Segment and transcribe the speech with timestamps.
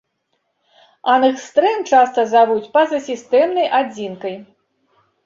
[1.15, 4.35] Ангстрэм часта завуць пазасістэмнай адзінкай.